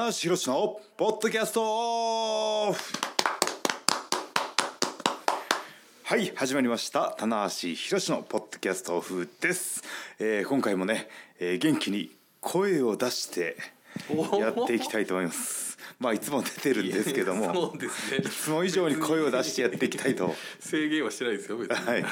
[0.00, 2.74] 棚橋宏のポッドキャストは
[6.16, 7.14] い始まりました。
[7.18, 9.84] 棚橋宏のポッドキャストオフです、
[10.18, 11.06] えー今回もね、
[11.38, 13.58] えー元気に声を出して
[14.40, 15.76] やっていきたいと思います。
[15.98, 17.52] まあいつも出てるんですけども。
[17.52, 18.18] そうですね。
[18.20, 20.34] いつも以上に声を出してやっていきたいと。
[20.60, 22.04] 制限はしてないですよ別に、はい。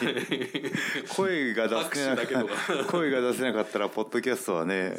[1.08, 2.44] 声が出せなか
[2.90, 4.94] 声が出せなかったらポッドキャストはね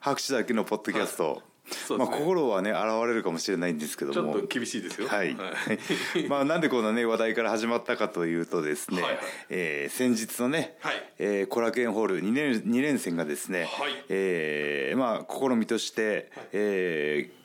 [0.00, 1.96] 拍手だけのポッドキャスト、そうですね。
[1.98, 4.32] まあ心はね現れるかもしれないんですけども。
[4.32, 5.08] ちょっと厳しいですよ。
[5.08, 5.36] はい、
[6.28, 9.16] まあなんでこのね話題から始まったかというとですね、はい。
[9.16, 11.12] はいえー先日のね、はい。
[11.18, 13.92] えーコラケンホール2年二連戦がですね、はい。
[14.08, 17.36] えーまあ試みとして、えー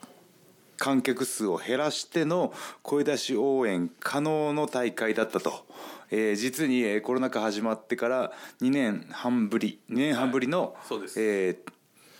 [0.78, 5.63] 観客数を減らしての声出し応援可能の大会だったと、
[6.10, 11.22] えー実にえーコロナ禍始まってから2年半ぶり2年半ぶりの、そうです。
[11.22, 11.58] えー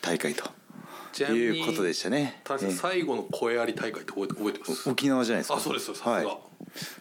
[0.02, 0.50] 大会と
[1.20, 2.42] いうことでしたね。
[2.80, 4.90] 最後の声あり大会って覚えて覚えてます？
[4.90, 5.56] 沖縄じゃないですか。
[5.56, 6.28] あそうですはい。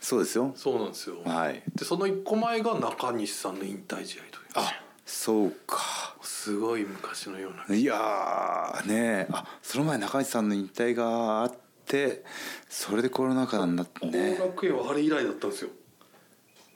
[0.00, 0.52] そうですよ。
[0.56, 1.62] そうなんですよ、はい。
[1.76, 4.46] でその一個前が中西さんの引退試合という。
[4.54, 4.72] あ、
[5.06, 6.16] そうか。
[6.22, 7.76] すごい昔のような。
[7.76, 11.52] いやーねあその前中西さんの引退があっ
[11.86, 12.24] て
[12.68, 15.70] それでコロナ禍になって後ね楽園はあれ以来だったんですよ。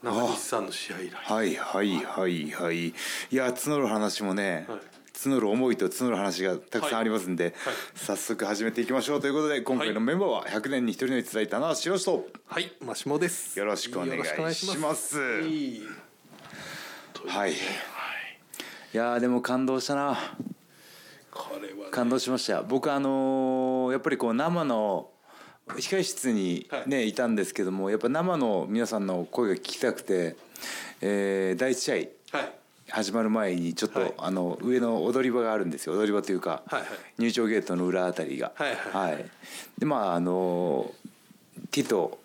[0.03, 1.15] 中西さんの試合以来。
[1.15, 2.87] はいはいはいはい。
[2.87, 2.93] い
[3.31, 4.79] や募る話もね、はい
[5.29, 7.29] 募る思いと募る話がたくさんあります。
[7.29, 7.53] んで、
[7.95, 13.57] 早速始めていきましょうということで今回のメンバーは100年に一人のいただいたのは白とはいマシモです。
[13.57, 15.19] よろしくお願いします。
[15.19, 15.81] はい
[17.27, 17.55] はいい
[18.97, 20.17] やーでも感動したな
[21.31, 25.09] これはね感動しました僕あのーやっぱりこう生の
[25.67, 27.53] 控室にね、い、たんです。
[27.53, 30.35] けどもやっぱ生の皆さんの声が聞きたくて、
[31.01, 31.91] えー第一試
[32.31, 32.53] 合はい
[32.89, 34.13] 始まる前にちょっと、はい。
[34.17, 35.97] あの上の踊り場があるんですよ。
[35.97, 36.89] 踊り場というか、はいはい。
[37.17, 38.51] 入場ゲートの裏あたりが。
[38.55, 39.25] はいはい。
[39.77, 40.91] でまああの
[41.71, 42.19] ティト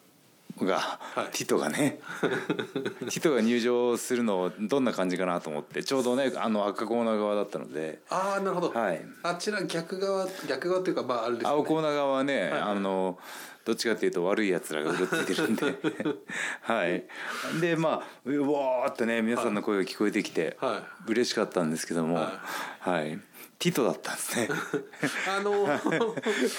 [0.61, 1.01] が、
[1.33, 1.37] い。
[1.37, 8.01] ティトがね ティトが入場するのどんな感じかなと思ってちょうどねあの赤コーナー側だったので。
[8.11, 9.01] ああなるほど、はい。
[9.23, 11.51] あちら逆側逆側っていうかまああれですね。
[11.51, 12.61] 青コーナー側はね、はい。
[12.61, 13.19] あの
[13.65, 15.65] どっちかっていうと悪いやつらがうろついてるんで。
[16.63, 17.05] はい。
[17.61, 22.17] でまあうわーってね皆さんの声が聞こえてきて、は嬉しかったんですけども。
[22.17, 22.41] は
[22.81, 23.21] はい、
[23.61, 24.49] ティトだったんですね。
[25.29, 25.67] あの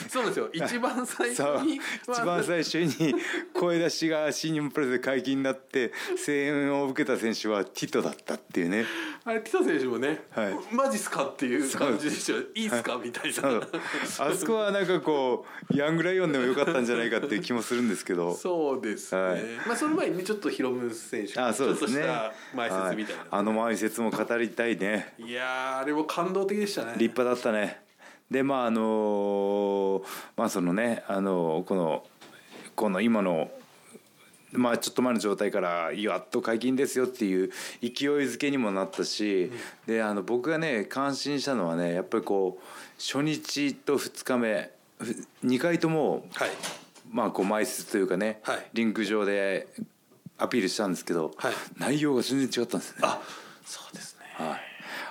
[0.07, 0.49] そうですよ。
[0.53, 3.15] 一番最初に一番最初に
[3.55, 5.91] 声出しが新日本プロレスで解禁になって
[6.23, 8.85] 声援を受けた選手はティトだったっていうね。
[9.25, 10.55] あれティタ選手もね、はい。
[10.71, 12.39] マジっすかっていう感じでしたよ。
[12.53, 12.65] い。
[12.65, 13.61] いっすかみたいな。
[14.19, 18.35] あそこはなんかこうヤングライオンでもよかったんじゃないかっていう気もするんですけど。
[18.35, 19.43] そうですね、はい。
[19.65, 21.87] まあその前にねちょっとヒロム選手あそうですね。
[21.87, 23.27] ちょっとした前説みたいな、はい。
[23.31, 25.15] あの前説も語りたいね。
[25.17, 27.81] い、やーあれも感動的でしたね立派だったね。
[28.29, 30.03] でまああの
[30.37, 32.03] まあそのねあのこの
[32.75, 33.51] この今の
[34.53, 39.51] まあちょっと前の状態からやっと解禁ですよっていう勢いづけにもなったし、
[39.85, 42.63] であの僕がね感心したのはねやっぱりこう
[42.97, 44.71] 初日と2日目
[45.43, 46.49] 2回ともはい。
[47.11, 48.65] まあこう前説というかね、はい。
[48.73, 49.67] リンク上で
[50.37, 51.53] アピールしたんですけど、はい。
[51.77, 53.01] 内容が全然違ったんですよね。
[53.03, 53.21] あ
[53.65, 54.45] そうですね。
[54.45, 54.59] はい、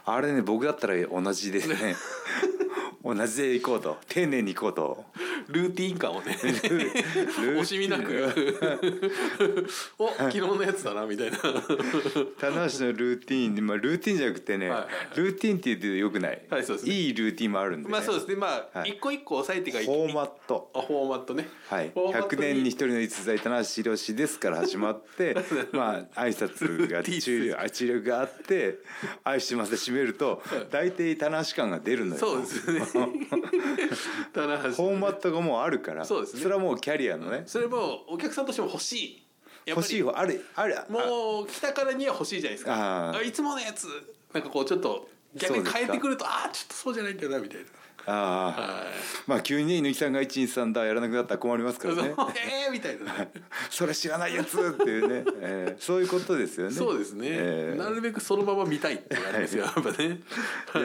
[0.04, 1.96] あれね僕だったら同じですね
[3.04, 5.04] 同じで行こうと丁寧に行こうと
[5.50, 6.36] ルーティン感をね。
[6.40, 8.30] 惜しみなく。
[9.98, 11.38] お昨日のやつだなみたいな。
[11.38, 13.66] 棚橋のルーティン。
[13.66, 15.16] まあルーティンじゃなくてね、はいはいはい。
[15.16, 16.94] ルーティンって言ってよくない、はいそうですね。
[16.94, 18.28] いいルーティンもあるんで、ね、まあそうです。
[18.28, 18.90] ねまあ、はい。
[18.90, 20.70] 一個一個押さえてがいフォーマット。
[20.74, 21.48] あフォーマットね。
[21.68, 25.36] はい、フォーマット100年に一人の逸材棚橋宏ですから始まって
[25.72, 28.78] まあ挨拶が注力あ注力があって
[29.24, 32.20] 「愛してます」で締めると大体棚橋感が出るのよ。
[32.20, 32.80] そうですね。
[34.32, 34.70] 棚橋。
[34.70, 36.44] フォーマットがもうあるからそうですね。
[36.44, 37.42] れはもうキャリアのね。
[37.46, 39.26] それもお客さんとしても欲しい。
[39.66, 39.82] やっぱり。
[39.82, 40.78] 欲しい方あるある。
[40.78, 43.08] あもう来たからには欲しいじゃないですか。
[43.10, 43.18] あー。
[43.18, 43.86] あいつものやつ。
[44.32, 47.66] なんかこうちょっと逆に変えてくるとああちょっとそうじゃないんだよなみたいな
[48.06, 48.60] ああ。
[48.60, 48.84] はい。
[49.26, 52.14] まあ急に猪木さんが123だやらなくなったら困りますからね。
[52.34, 53.30] ええみたいなね。
[53.70, 56.72] それ知らないやつっていうね、えーそういうことですよね。
[56.74, 57.78] そうですね、えー。
[57.78, 60.04] なるべくそのまま見たいってなるんですよやっぱね。
[60.06, 60.08] い
[60.78, 60.80] や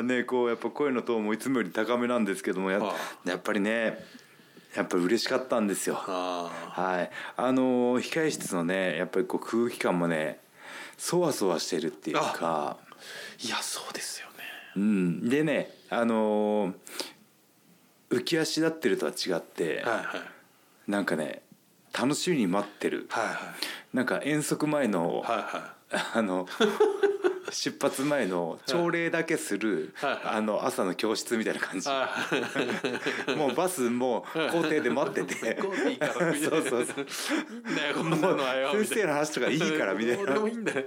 [0.00, 4.04] ーねこうやっぱ声のトーンもいつもより高めなんですけどもやはやっぱりね
[4.74, 5.96] やっぱ嬉しかったんですよ。
[6.06, 6.50] あ。
[6.70, 7.10] はい。
[7.36, 10.40] あのー控え室のねやっぱりこう空気感もね
[10.98, 12.76] そわそわしてるっていうか。
[12.82, 12.86] ー
[13.46, 14.35] いやそうですよね
[14.76, 15.28] うん。
[15.28, 16.74] でねあのー
[18.08, 20.02] 浮き足立ってるとは違って、はいは
[20.86, 20.90] い。
[20.90, 21.42] なんかね
[21.92, 23.06] 楽しみに待ってる。
[23.08, 23.22] は
[23.92, 25.96] いなんか遠足前の、はいはい。
[26.14, 26.46] あの
[27.50, 30.36] 出発前の朝礼だけする、はい。
[30.36, 32.08] あの朝の教室みたいな感じ、あ
[33.36, 35.58] もうバスも校庭で待ってて。
[35.60, 37.06] そうそうそう。
[38.72, 40.34] 先生の話とかいいからみたいな。
[40.34, 40.86] でもいいんだよ。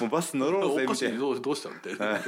[0.00, 1.18] もうバス乗ろうぜみたいな。
[1.18, 2.22] どうしたみたいなはい、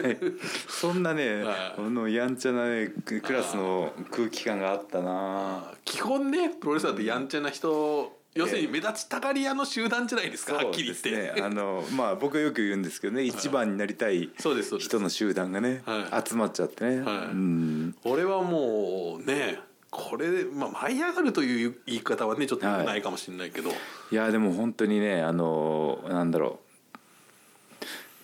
[0.68, 1.56] そんなね、はい。
[1.78, 5.72] あのやんちゃな、ね、ククラスの空気感があったな。
[5.84, 17.16] 基本ねプロレスラーってやんちゃな人要するに目立ちたがり屋の集団じゃないですかはっきり言って、ねあのまあ僕はよく言うんですけどね一番になりたい人の集団がね、は集まっちゃってね、はい。
[17.28, 17.96] うん。
[18.04, 19.58] 俺はもうね
[19.90, 24.14] これでまあ舞い上がるという言い方はねちょっとはいないかもしれないけど、い。
[24.14, 26.66] やでも本当にねあのなんだろう。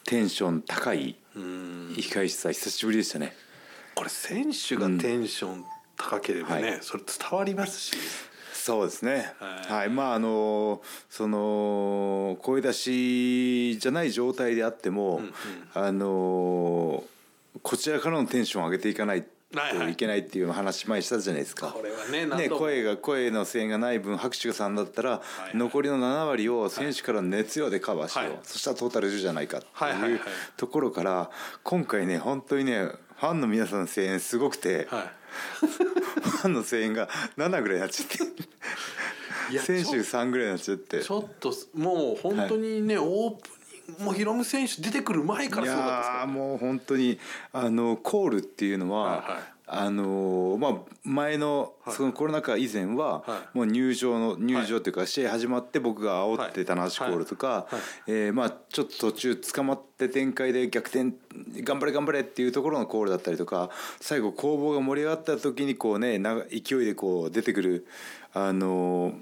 [0.04, 1.94] テンション高いうん。
[1.96, 3.34] 控室は久しぶりでしたね。
[3.94, 5.64] これ選手がテンション
[5.96, 6.78] 高ければね、はい。
[6.82, 7.92] それ伝わりますし
[8.62, 9.32] そうですね。
[9.40, 9.72] はい。
[9.72, 15.32] はい、まああのその声出しじゃない状態であっても、うんうん。
[15.74, 17.02] あの
[17.62, 19.24] こちらからのテンションを上げていかない
[19.54, 21.72] はいはいといけないっていう話前にしたじゃないですか。
[21.72, 25.22] これはね何ね、声が声の声援がない分拍手が3だったら、は
[25.52, 28.38] い残りの7割を選手からの熱量でカバーしよう、はい。
[28.44, 30.20] そしたらトータル10じゃないかっていうはいはいはい。
[30.56, 31.30] ところから
[31.64, 35.06] 今回ね本当にねファンの皆さんの声援すごくて、はい。
[35.60, 38.28] ファンの声援が7ぐらいになっちゃっ
[39.48, 39.58] て。
[39.60, 41.04] 選手3ぐらいになっちゃって。
[41.04, 43.48] ちょっともう本当にね、オープ
[43.88, 47.20] ニングもうヒロム選手出てくる前からいすごかったですからやーもう本当に
[47.52, 49.42] あのコールっていうのは、はいはい
[49.74, 50.74] あのまあ
[51.04, 51.96] 前のはい。
[51.96, 57.66] そのコロナ禍以前ははもう入場の入場っていうか試合始まって僕が煽って棚橋コールとか
[58.06, 61.12] えーまあちょっと途中捕まって展開で逆転
[61.62, 63.70] 頑張れ頑張れっていうところのコールだったりとか
[64.00, 67.86] 最後攻防が盛り上がった時にこうねな勢いでこう出てくる
[68.34, 69.14] あの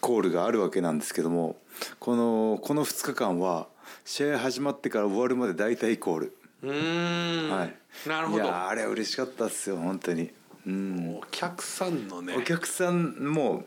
[0.00, 1.56] コールがあるわけなんですけども
[1.98, 3.66] このこの2日間は
[4.04, 6.35] 試合始まってから終わるまで大体コール。
[6.62, 7.74] うーん、はい、
[8.08, 8.44] なるほど。
[8.44, 10.30] いやーあれは嬉しかったっすよ本当に。
[10.66, 11.18] うん。
[11.18, 12.34] お客さんのね。
[12.36, 13.64] お客さんも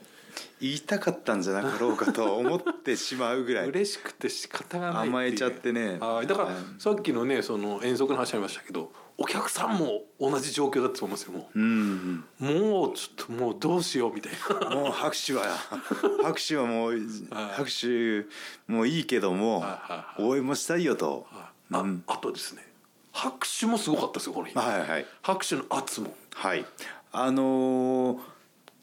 [0.59, 3.67] 言いたかったんじゃなかろうかと思ってしまうぐらい。
[3.69, 5.97] 嬉しくて仕方がない甘えちゃってね。
[5.99, 6.27] はい。
[6.27, 6.55] だからはい。
[6.77, 11.59] さっきのねその遠足の話ありましたけどお客さんも同じ状況だと思いますよもう。
[11.59, 14.69] んうもうちょっともうどうしようみたいな。
[14.69, 15.43] もう拍手は。
[16.23, 16.99] 拍手はもう
[17.29, 18.25] 拍手
[18.67, 21.27] もいいけどもはいはい応援もしたいよと。
[21.31, 22.03] あ,、うん。
[22.07, 22.68] あとですね
[23.11, 25.05] 拍手もすごかったですよこの日、はいはい。
[25.21, 26.13] 拍手の圧も。
[26.33, 26.65] はい。
[27.11, 28.19] あのー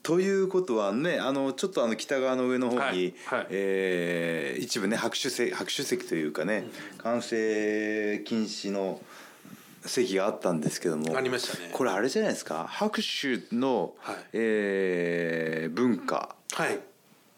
[0.02, 2.94] ということはねあのちょっとあの北側の上の方に、はい
[3.26, 3.46] はい。
[3.50, 6.66] えー一部ね拍手席拍手席というかね
[6.98, 9.00] 歓声禁止の
[9.84, 11.70] 席があったんですけどもありましたね。
[11.72, 12.66] これあれじゃないですか？
[12.68, 14.16] 拍手の、はい。
[14.32, 16.36] えー文化。
[16.52, 16.78] はい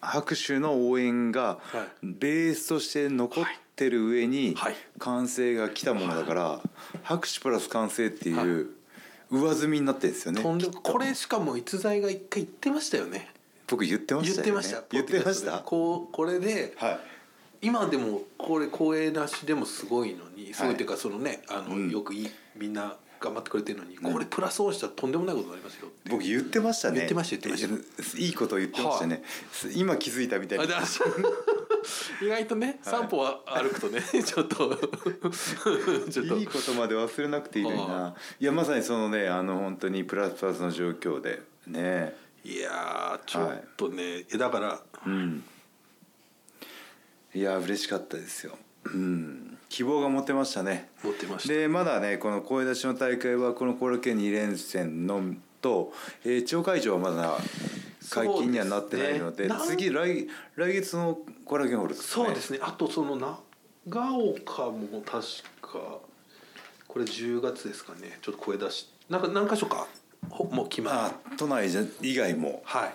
[0.00, 2.06] 拍手の応援がはい。
[2.06, 3.44] ベースとして残っ
[3.76, 4.74] てる上にはい。
[4.98, 6.60] 歓声が来たものだから
[7.02, 8.70] 拍手プラス歓声っていう
[9.30, 10.42] 上積みになってるんですよね。
[10.82, 13.30] これしかも逸材が一回言ってましたよね。
[13.66, 14.42] 僕言ってましたよね。
[14.42, 15.58] 言ってました言ってました？
[15.58, 16.98] こうこれではい。
[17.60, 21.90] 今でもこれ声出しでもすごいのにすごいっていうかそのねあの、うん。
[21.90, 26.96] よくいいみんな頑張ってくれてるのに、これプラスオンしたらとんでもないことになりますよ僕言ってましたね。
[26.96, 28.18] 言ってました言ってました。
[28.18, 29.22] いいこと言ってましたね、
[29.74, 30.64] 今気づいたみたいな
[32.22, 34.76] 意外とね散歩は歩くとね ちょっと。
[36.10, 36.36] ちょっと。
[36.36, 38.14] いいことまで忘れなくていいのにな。
[38.40, 42.16] いやまさにそのねあの本当にプラスプラスの状況でね。
[42.44, 44.80] いやーちょっとね、えだから。
[45.06, 45.44] うん。
[47.34, 48.58] いや嬉しかったですよ。
[48.84, 50.88] うん希望が持てましたね。
[51.02, 51.54] 持ってました。
[51.54, 55.92] でまだねこの声出しの大会はこの後楽園2連戦のみと、
[56.24, 57.38] えー、地方会場はまだ
[58.10, 62.26] 解禁にはなってないのでね次来来月の後楽園ホールですかね。
[62.26, 62.58] そうですね。
[62.62, 63.16] あとその
[63.86, 65.22] 長岡も確
[65.60, 65.98] か
[66.86, 68.18] これ10月ですかね。
[68.22, 69.86] ちょっと声出しなんか何箇所か
[70.30, 72.86] ほもう決まっあ都内じゃ以外もは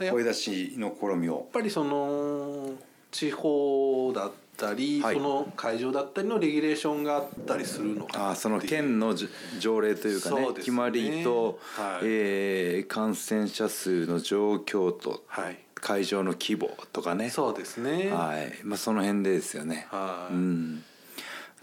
[0.00, 0.04] い。
[0.04, 1.48] やっ声出しの試みを。
[1.52, 2.72] ぱりその
[3.10, 5.16] 地方だったり、はい。
[5.16, 10.54] その会場だったりのレギュレーションがあったりするのかなあその県のじ条例というかねね。
[10.54, 12.04] 決まりと、はい。
[12.04, 15.58] えー感染者数の状況とはい。
[15.74, 17.28] 会場の規模とかね。
[17.28, 18.10] そうですね。
[18.10, 18.54] はい。
[18.62, 20.34] まあ、その辺でですよね、はい。
[20.34, 20.82] うん、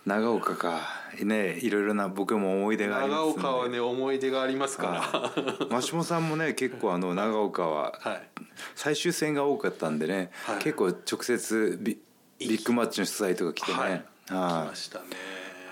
[0.06, 0.82] 長岡か
[1.24, 8.22] ねいろいろな僕も思い出があります長岡はね思い出がありますから、マシモさんもね結構あの長岡ははい。
[8.76, 10.60] 最終戦が多かったんでね、はい。
[10.60, 12.00] 結構直接
[12.42, 13.92] ビビッグマッチの取材とか来てね、はい。
[13.92, 14.02] はい。
[14.30, 14.34] 来
[14.70, 15.06] ましたね。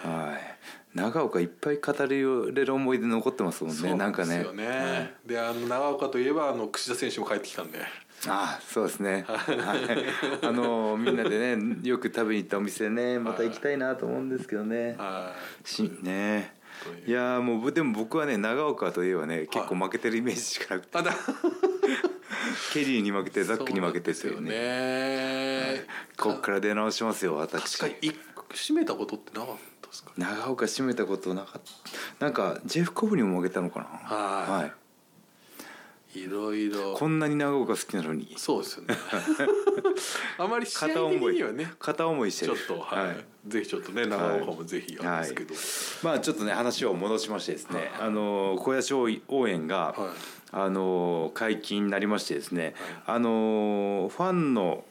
[0.03, 0.49] はい。
[0.95, 7.79] 長岡いっぱい語れる思い出残ってますもんねなんかねそうですよね、であの長岡といえばあの櫛田選手も帰ってきたんで。
[8.27, 9.39] ああそうですね、はい、
[10.41, 14.95] あのみんなでねよく食べに行ったお店ねまた行きたいなと思うんですけどね。
[14.97, 15.33] は
[15.63, 15.67] い。
[15.67, 16.53] しね。
[16.83, 21.13] といやーもうでも僕はね長岡といえばね結構負けてるイメージしかなくて、あだ
[22.73, 24.51] ケリーに負けてザックに負けてですよね。
[24.51, 25.87] ね。
[26.17, 27.77] こっから出直しますよ私。
[27.77, 28.15] 確かに一
[28.49, 31.61] 締めたことってなかったですか長岡締めたことなかっ
[32.19, 32.25] た。
[32.25, 33.85] なんかジェフコブにも負けたのかな。
[33.85, 34.61] はい。
[34.63, 34.73] はい。
[36.15, 36.95] いろいろ。
[36.95, 38.33] こんなに長岡好きなのに。
[38.37, 38.95] そうですよね。
[40.39, 41.73] あまり試合片的思いにはね。
[41.77, 42.55] 片思いしてる。
[42.55, 52.73] ちょっとはい、ぜひちょっとね長岡もぜひやるんですけど、まあちょっとね話を戻しましてですね、あの小屋小応援が、はいあの解禁になりましてですね、
[53.05, 54.83] あのファンの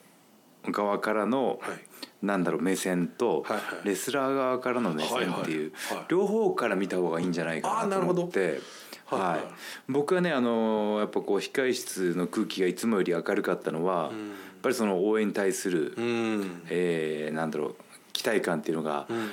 [0.71, 1.79] 側からの、はい。
[2.21, 3.87] なんだろう目線と、はいはい。
[3.87, 6.05] レスラー側からの目線っていう、はいはいはい。
[6.09, 8.59] 両方から見た方がいいんじゃないかなと思って。
[9.05, 9.19] はい。
[9.21, 9.41] はいはい。
[9.87, 14.11] 僕はねあのやっぱこう控室の空気がいつもより明るかったのは、やっ
[14.61, 16.61] ぱりその応援に対する、うん。
[16.69, 17.75] えーなんだろう
[18.11, 19.23] 期待感っていうのが、うんうん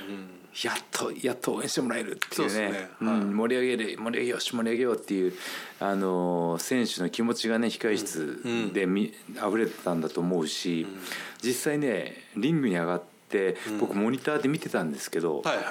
[0.64, 2.88] やっとやっと応援してもらえるっていうね。
[2.98, 3.24] そうんはい。
[3.26, 5.34] 盛り上げる盛り上げようし盛り上げようっていう、
[5.80, 10.86] あのー選手の気持ちがね控え室でみ、溢れてたんだと思うし、
[11.42, 15.64] 実際ねリングに上がって僕モニターで見てたんですけど、はいはい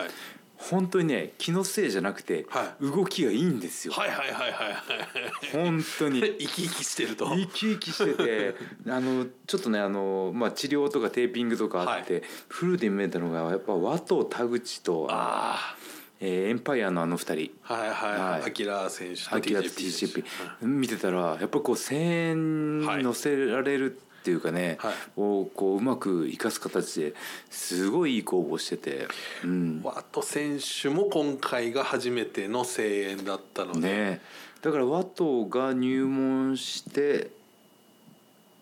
[0.58, 5.52] 本当にね気のせいじゃなくて、は動きがいいんですよ、はいはいはいはいはい。
[5.52, 6.22] 本当に。
[6.40, 7.26] 生き生きしてると。
[7.36, 8.56] 生き生きしてて
[8.88, 15.76] あのちょっとねあの、まあ、治療とかテーピングとかあって、はフルで見えたのがやっぱ和と田口とあ
[16.20, 17.52] えーエンパイアのあの二人。
[17.68, 18.20] あはいはい。
[18.20, 18.42] ははい。
[18.42, 24.94] いアキラ選手と TJP 選手 TCP 見てたらやっぱこう声援に乗せられるっていうかね、はい。
[25.18, 27.14] をこううまく生かす形で
[27.52, 29.08] すごいいい攻防してて、
[29.44, 29.82] うん。
[29.84, 34.22] ワト選手も今回が初めての声援だったので、ね、
[34.64, 37.30] だからワトが入門して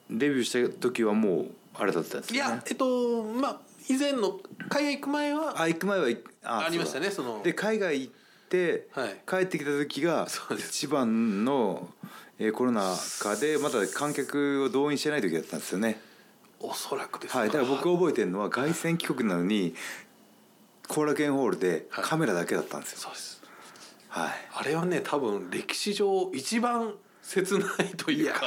[0.10, 2.50] デビューした時はもうあれだったんですよね。
[2.50, 6.08] いやえっとまあ以前の海外行く前はあ行く前は
[6.43, 7.41] あありましたねその。
[7.41, 8.13] で海外行っ
[8.50, 9.22] て、はい。
[9.25, 10.27] 帰ってきた時が
[10.60, 11.88] 一番の、
[12.40, 16.02] えーコロナ禍でまだ観客を動員してない時だったんですよね。
[16.60, 17.48] おそらくですはい。
[17.48, 19.75] だから僕覚えてるのは凱旋帰国なのに
[20.88, 22.06] 後楽園ホールではい。
[22.06, 23.00] カメラだけだったんですよ。
[23.00, 23.44] そうです。
[24.10, 28.42] はい、あれはね多分歴史上一番切ないというか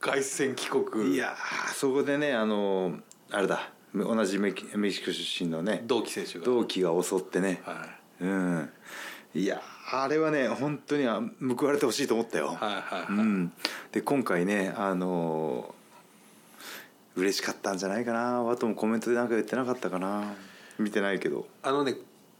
[0.00, 1.14] 凱旋帰国。
[1.14, 3.70] いやーそこでねあのーあれだ。
[3.94, 6.44] 同じメキメキシコ出身のね同期選手が。
[6.44, 7.86] 同期が襲ってね、は
[8.20, 8.24] い。
[8.24, 8.70] うん。
[9.34, 11.22] いやあれはね本当には
[11.58, 13.52] 報われてほしいと思ったよ、はいはいはい、うん、
[13.92, 15.78] で今回ねあのー
[17.18, 18.44] 嬉しかったんじゃないかな。
[18.44, 20.34] ワトもコメントで何か言ってなかったかな。
[20.78, 21.48] 見てないけど。
[21.64, 21.96] あのね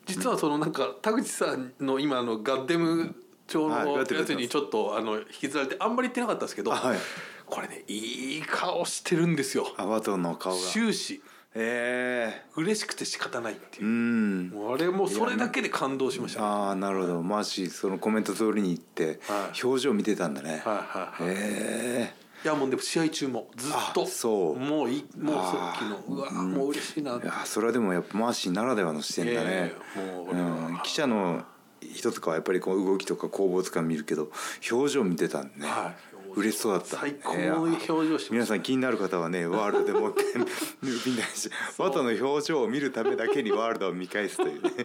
[0.06, 3.14] 実はそのなんか田口さんの今のガッデム
[3.48, 6.98] 調のやつにちょっとあの引きずられてあんまり言ってなかったんですけど、あはい。
[7.44, 9.66] これねいい顔してるんですよ。
[9.76, 10.58] あワトの顔が。
[10.60, 11.20] 終始
[11.54, 12.42] え。
[12.56, 13.84] 嬉しくて仕方ないってえう。
[13.84, 14.48] いう、ん。
[14.50, 17.22] もうあれもうそれだけで感動しました、ね、ああなるほど。
[17.22, 19.60] マーシーそのコメント通りに行ってはい。
[19.64, 21.34] 表情見てたんだね、はいはいはい。
[21.36, 22.12] え。
[22.44, 24.58] いやもうでも試合中もずっとあそう。
[24.58, 27.26] もういもうさっきのうわもう嬉しいなって。
[27.26, 29.74] えいやそれはでもやっぱマーシーならではの視点だね、いやいや
[30.14, 30.48] もうう俺は。
[30.70, 31.44] ん、記者の
[31.80, 34.30] 人とかはやっぱりこう動きとか攻防とか見るけど
[34.70, 36.96] 表情見てたんでね、はい嬉しそうだった。
[36.98, 40.22] 最高の表情して皆さん気になる方はねワールドでもって
[40.82, 44.70] みんなしワトの表情を見るためだけにワールドを見返すというね。
[44.70, 44.84] ね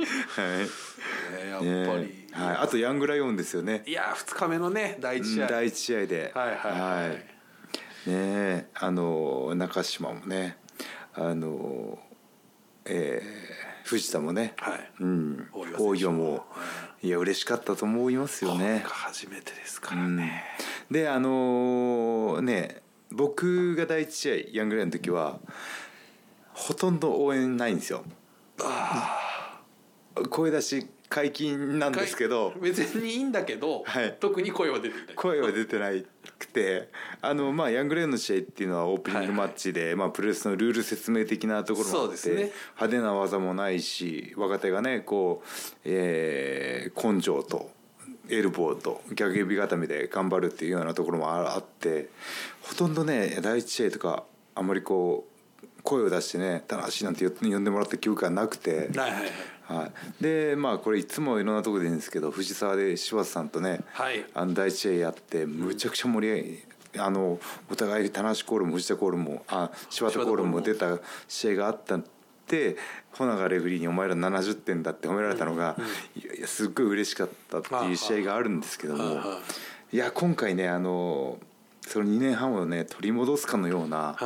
[1.50, 2.28] やっはいぱり、ね。
[2.32, 3.84] はい、あとヤングライオンですよね。
[3.86, 6.32] いや2日目のね第一試合、第一試合で。
[6.34, 7.10] はいはいはい。
[7.10, 7.24] ね
[8.08, 10.58] えあの中島もね
[11.14, 12.00] あの
[12.86, 14.92] えー藤田もね、はい。
[15.02, 15.48] うん、
[15.78, 16.46] 大岩も。
[17.02, 17.10] い。
[17.10, 18.92] や嬉しかったと思いますよ今ね回。
[18.92, 20.42] 初めてですからね、
[20.94, 25.40] であのね僕が第一試合ヤングライの時は
[26.54, 28.04] ほとんど応援ないんですよ。
[30.30, 32.54] 声出し解禁なんですけど。
[32.62, 34.16] 別にいいんだけど、はい。
[34.20, 35.16] 特に声は出ていない。
[35.16, 35.90] 声は出てな
[36.40, 36.90] くて。
[37.22, 42.52] あの、まあ、ヤングレーンの試合っていうのはオープニングマッチで、まあ、プロレスのルール説明的なところもあって、ね。
[42.76, 45.48] 派手な技もないし若手がねこう、
[45.86, 47.72] えー根性と
[48.30, 52.10] エルボーと逆指固めで頑張るっていうようなところもああって
[52.62, 54.24] ほとんどね第一試合とか
[54.56, 55.26] あんまりこ
[55.62, 58.90] う声を出してね「棚橋」なんて呼んでもらった記憶がなくて。
[58.96, 59.32] はいはいはい
[59.64, 66.64] はい、でまあこれいつもいろんなところで言うんですけど藤沢で柴田さんとね、はいあの第一試合やってむちゃくちゃ盛り上がり
[67.00, 67.40] あの
[67.72, 72.04] お互い棚橋コールも藤田コールもあ柴田コールも出た試合があったっ
[72.54, 72.78] て
[73.12, 75.76] ホナがレフェリーに「お前ら70点だ」って褒められたのが、
[76.16, 79.40] いやいやすっごい嬉しかったっていう試合があるんですけども、はいは
[79.92, 81.38] いや今回ねあの
[81.82, 84.24] その2年半をね取り戻すかのようなはい。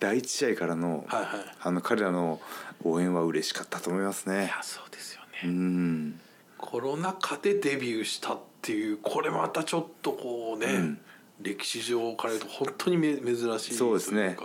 [0.00, 1.56] 第一試合からの,、はいはい。
[1.60, 2.40] あの彼らの
[2.82, 4.44] 応援は嬉しかったと思いますね。
[4.44, 4.48] い。
[4.48, 6.20] やそうですようね、ん。
[6.58, 11.00] コロナ禍でデビューしたっていうこれまたちょっとこうね、うん。
[11.40, 14.36] 歴史上から言うと本当にめ珍しいそうですね。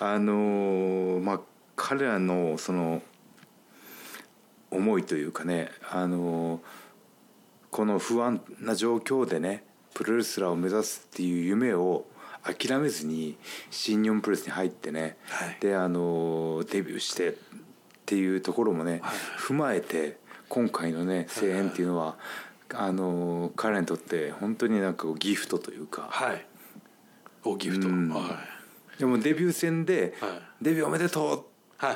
[0.00, 1.40] あのーまあ
[1.82, 3.02] 彼らのその
[4.70, 6.60] 思いというかね、あのー
[7.70, 9.62] この不安な状況でね
[9.94, 12.04] プロレスラーを目指すっていう夢を
[12.42, 13.38] 諦めずに
[13.70, 15.56] 新日本プロレスに入ってね、はい。
[15.60, 17.34] であのーデビューしてっ
[18.06, 19.16] ていうところもね、はい。
[19.38, 20.18] 踏まえて
[20.48, 22.18] 今回のね声援っていうのは、
[22.74, 26.08] あのー彼らにとって本当になんかギフトというか。
[26.10, 26.46] はい。
[27.44, 28.10] おギフト、うん。
[28.10, 28.20] は
[28.96, 28.98] い。
[28.98, 31.44] でもデビュー戦ではい「デビューおめでとう!」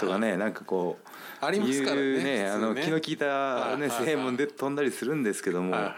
[0.01, 2.49] とかねなんかこうありますからねいう普通ね。
[2.49, 3.91] あの気の利いたねはいはいはい。
[3.91, 5.93] 声援もで飛んだりするんですけどもはいはい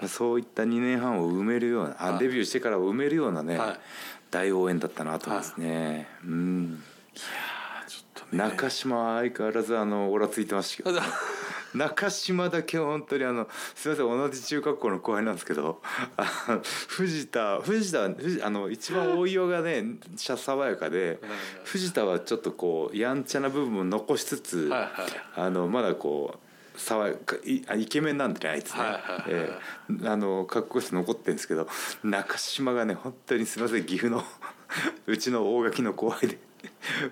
[0.00, 0.08] はい。
[0.08, 2.18] そういった2年半を埋めるようなあはい。
[2.18, 3.80] デビューしてからを埋めるようなねはい。
[4.30, 6.08] 大応援だったなと思いますね。
[6.24, 6.82] うん。
[7.86, 8.42] ちょっとね。
[8.42, 11.00] 中島は相変わらずあのオラついてましたけど
[11.74, 15.80] 中島だけは本当にあのすみません同じ中学校の後輩なんですけど
[16.88, 19.84] 藤田藤田藤あの一番大岩がね
[20.16, 21.20] しゃ爽やかで
[21.64, 24.90] 藤田はちょっとこうやんちゃな部分も残しつつ、はいはい。
[25.36, 29.50] あのまだこう爽やかイケメンなんでねあいつね、はいはいはいえ
[30.04, 30.08] え。
[30.08, 31.68] あのかっこよさ残ってるんですけど
[32.02, 34.22] 中島がね本当にすみません岐阜の
[35.06, 36.47] うちの大垣の後輩で。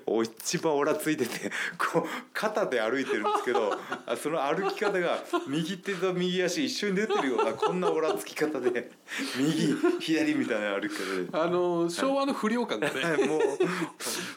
[0.07, 3.73] お一番オラついててこう肩で歩いてるんですけど
[4.07, 8.91] あその歩き方が右手と右足一緒に出てるようなこんなオラつき方で
[9.37, 11.45] 右左みたいな歩き方で。
[11.45, 13.29] あの昭和の不良感がね、はい。
[13.29, 13.41] もう。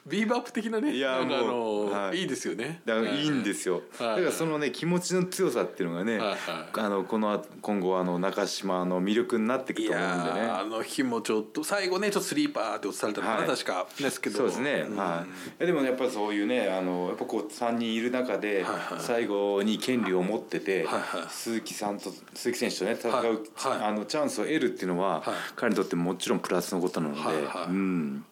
[0.05, 2.19] ビーバップ的なねいやもの、うはい。
[2.21, 2.81] い、いですよね。
[2.85, 4.15] だからいいんですよ、はい。
[4.15, 6.37] だからそのね気持ちの強さっていうのがね、はいはい。
[6.73, 10.41] あのこの後今後あの中島の魅力になっていくいと思うんでね。
[10.41, 13.47] あの日もちょっと最後ねちょっとスリーパーって落とされたのかな、はい。
[13.49, 13.87] 確か。
[13.99, 14.37] ですけど。
[14.37, 15.25] そうですね、んは
[15.59, 15.66] い。
[15.66, 18.66] でもねやっぱりそういうねあのやっぱこう3人いる中で
[19.00, 20.88] 最後に権利を持ってて、
[21.29, 23.42] 鈴木さんと鈴木選手とね戦う、
[23.81, 25.40] あのチャンスを得るっていうのは、はい。
[25.55, 27.22] 彼にとってもちろんプラスのことなので、
[27.68, 28.25] うん、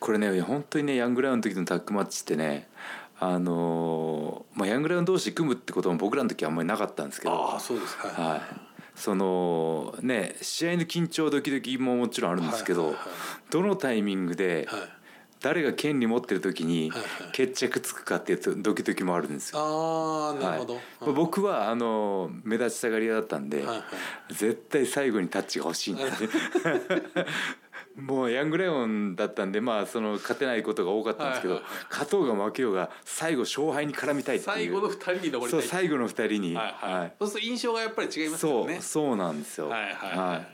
[0.00, 2.68] これね本当にねヤングラウンの時のタッグマッチってね
[3.18, 8.40] あのーまあ、ヤングラウン同士組むってことも僕らの時はあんまりなかったんですけどああそうですはい、はい、
[8.94, 13.12] そのね試合の緊張ドキドキももちろんあるんですけど、はいはいはい。
[13.50, 14.80] どのタイミングではい
[15.40, 16.90] 誰が権利持ってる時に
[17.32, 19.58] 決着つくかっていうとドキドキもあるんですよ。
[19.60, 24.34] ああなるほど、はいまあ僕はあの目立ちたがり屋だったんで、はいはい。
[24.34, 26.10] 絶対最後にタッチが欲しいんだね
[27.96, 34.54] もうヤングライオンだったんでまあその勝てないことが多かったんですけど、はいはい勝とうが負けようが最後勝敗に絡みたいっていう。
[34.54, 37.12] 最後の二人に登りそう最後の二人に、はいはい、はい。
[37.18, 39.68] そうすると印象がやっぱり違いますよそうねそうなんですよ。
[39.68, 39.92] はいはい。
[40.18, 40.46] はい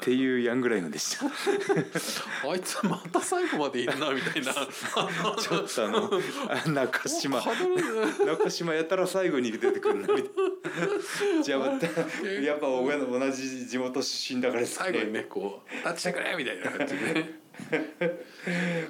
[0.00, 1.26] っていうヤングライオンでした。
[1.26, 6.10] あいつまた最後までいるなみたいなちょっとあの
[6.48, 11.42] あ中島中島やたら最後に出てくるなみたいな。
[11.42, 17.40] じゃあまたやっぱ同じ地元出身だからですか最後にねこうタッチしてくれみたいな感じでね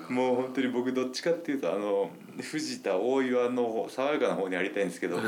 [0.09, 5.19] もう本当に僕どっちかっていうとあの藤田大岩の方爽やかな方にありたいんですけど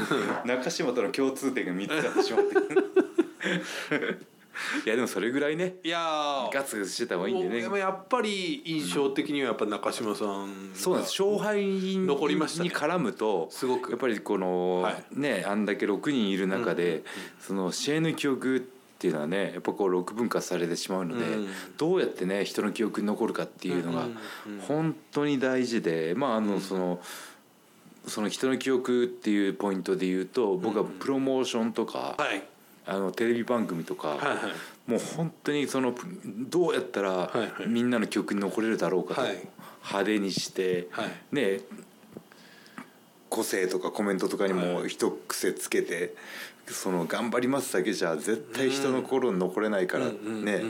[0.45, 4.32] 中島との共通点が3つあってしまって。
[4.85, 6.53] いやでもそれぐらいねいやー。
[6.53, 7.63] ガツガツしてた方がいいんでね。
[7.63, 11.23] でもやっぱり印象的にはやっぱ中島さんそうなんです。
[11.23, 12.69] 勝敗に残りましたね。
[12.69, 13.91] に絡むとすごく。
[13.91, 15.05] やっぱりこの、はい。
[15.13, 17.03] ねあんだけ6人いる中で、
[17.41, 18.61] その試合の記憶っ
[18.99, 24.61] ていうのはねやっぱこう6分割されてしまうので、うんどうやってね人の記憶に残るかっていうのがうんうんうん。
[24.61, 27.01] 本当に大事でまああのその。
[28.05, 32.43] その人の記憶っていうポイントで言うと僕はプロモーションとか、はい
[32.87, 34.91] あのテレビ番組とか、はいはい。
[34.91, 37.51] もう本当にそのどうやったらはいはい。
[37.69, 39.49] みんなの記憶に残れるだろうかと、はい。
[39.85, 41.11] 派手にして、はい。
[41.33, 41.61] ね
[43.29, 44.89] 個性とかコメントとかにもはい。
[44.89, 46.15] 一癖つけて、
[46.67, 50.61] その頑張りますだけじゃ絶対人の心に残れないからね、っ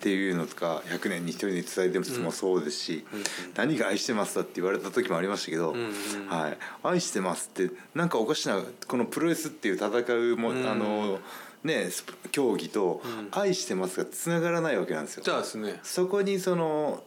[0.00, 3.04] ていうのとか「100年に一人に伝えてます」もそうですし
[3.54, 6.28] 「何が愛してます」だって言われた時もありましたけど「んうん。
[6.28, 10.66] はい、愛してます」ってなんかおかしなこのプロレスっていう戦うも、うん。
[10.66, 11.20] あの
[11.64, 15.22] ポ競技とん「愛してます」がつながらないわけなんですよ。
[15.24, 15.30] じ。
[15.30, 15.80] ゃあですね。
[15.82, 17.02] そこにその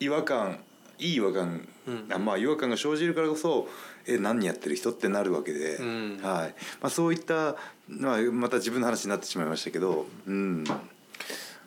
[0.00, 0.58] 違和感
[0.98, 2.06] いい違和感、うん。
[2.12, 3.68] あまあ違和感が生じるからこそ
[4.06, 6.20] え何やってる人ってなるわけで、うん。
[6.22, 6.54] はい。
[6.80, 7.56] まあ、そういった、
[7.88, 10.64] まあ、また自分の話になってしまいましたけど、うん、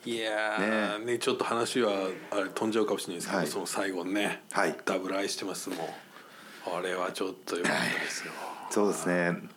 [0.04, 1.18] いやーね。
[1.18, 1.92] ちょっと話は
[2.30, 3.46] あれ飛んじゃうかもしれないですけど、はい。
[3.46, 4.76] その最後のね、はい。
[4.84, 5.78] ダブル愛してますもん
[6.78, 8.32] あれはちょっと良かったですよ。
[8.70, 9.55] そうですね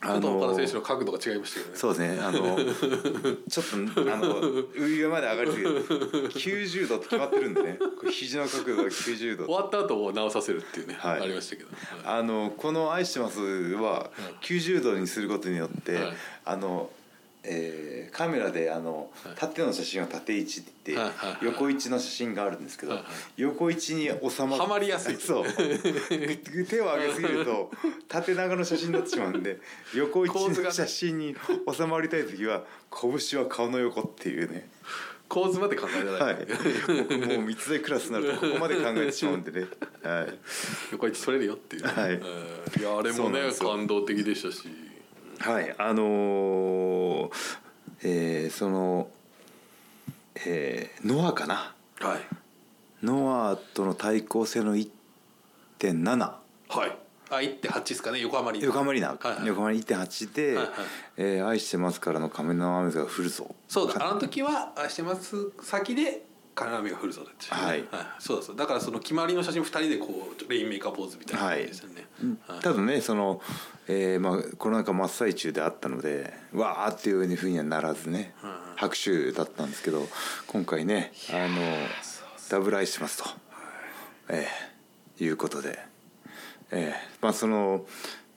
[0.00, 1.76] ちょっと岡田選手の角度が違いましたけどね。
[1.76, 2.56] そうですねあの
[3.48, 4.40] ちょっとあの
[4.76, 5.84] 上まで上がりすぎる
[6.30, 7.78] 90度って決まってるんでね。
[8.10, 9.44] 肘の角度が90度。
[9.46, 11.20] 終わった後を直させるっていうね、はい。
[11.22, 11.68] ありましたけど、
[12.04, 13.40] あのこの「愛してます」
[13.74, 14.10] は
[14.42, 16.16] 90度にすることによって、はい。
[16.44, 16.90] あの、
[17.50, 19.34] えーカメラであのはい。
[19.36, 21.44] 縦の写真は縦位置って言って、はいはいはい。
[21.44, 23.12] 横位置の写真があるんですけど、はいはい。
[23.36, 25.16] 横位置に収まはまりやすい。
[25.16, 25.44] そう。
[26.68, 27.70] 手を上げすぎると
[28.08, 29.58] 縦長の写真になってしまうんで
[29.94, 31.36] 横位置の写真に
[31.70, 34.68] 収まりたい時は拳は顔の横っていうね。
[35.28, 36.36] 構図まで考えらはい。
[36.38, 36.58] れない、
[37.02, 39.66] 僕もう三つ大クラスになるとここまで考えてしまうんでね。
[40.02, 40.38] はい。
[40.92, 42.14] 横位置取れるよっていう、はい。
[42.14, 42.80] うん。
[42.80, 44.64] いやあれもね感動的でしたし
[45.38, 47.30] はいあのー
[48.02, 49.08] えーその、
[50.46, 51.74] えーノアかな。
[52.00, 52.20] はい。
[53.02, 56.96] ノアとの対抗戦の1.7はい。
[57.30, 58.62] あ1.8ですかね横浜に。
[58.62, 59.46] 横浜アリーナ、はいはい。
[59.46, 60.74] 横浜アリーナ1.8で、はいはい。
[61.18, 66.24] えー愛してます」からの「仮面の雨が降るぞ」そうだあの時は愛してます先で
[66.58, 67.84] 金の雨が降るぞだったしはい。
[68.18, 68.66] そうだそうだ。
[68.66, 72.06] からその決まりの写真2人でこうレインメーカーポーズみたいな感じでしたね、
[72.48, 72.60] はい。
[72.60, 73.40] ただねその、
[73.86, 78.50] えーまあ、コロナ禍真っ最中であったのでわーっていうふうにはならずね、うん。
[78.74, 80.08] 拍手だったんですけど
[80.48, 81.60] 今回ねあの
[82.50, 83.30] ダブルアイしてますと、
[84.30, 85.78] えーいうことで、
[86.70, 87.84] えーまあその